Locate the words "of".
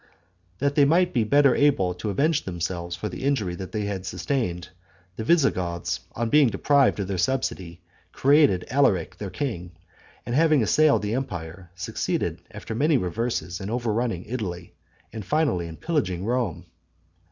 6.99-7.07